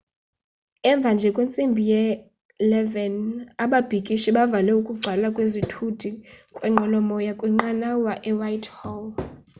emva 0.91 1.09
nje 1.13 1.29
kwentsimbi 1.35 1.83
ye-11 1.91 2.95
00 2.95 3.63
ababhikishi 3.63 4.29
bavale 4.37 4.71
ukugcwala 4.79 5.27
kwezithuthi 5.35 6.09
kwinqwelomoya 6.55 7.31
kwinqanawa 7.39 8.13
ewhitehall 8.29 9.03